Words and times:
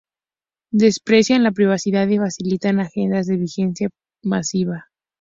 desprecian 0.73 1.43
la 1.43 1.51
privacidad 1.51 2.07
y 2.07 2.17
facilitan 2.17 2.79
agendas 2.79 3.27
de 3.27 3.37
vigilancia 3.37 3.89
masiva 4.23 4.87